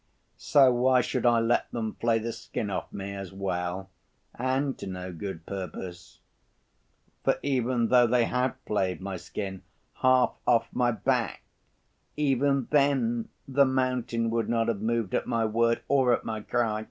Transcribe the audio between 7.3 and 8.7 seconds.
even though they had